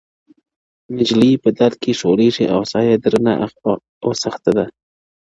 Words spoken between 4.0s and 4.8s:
او سخته ده,